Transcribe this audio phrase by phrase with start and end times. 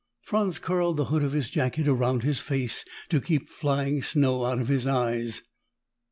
[0.23, 4.59] Franz curled the hood of his jacket around his face to keep flying snow out
[4.59, 5.43] of his eyes.